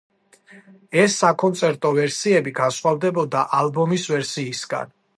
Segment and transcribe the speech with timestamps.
[1.01, 4.95] ეს საკონცერტო ვერსიები განსხვავდებოდა ალბომის ვერსიისგან.